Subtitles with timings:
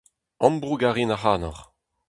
[0.45, 1.63] Ambroug a rin ac'hanoc'h.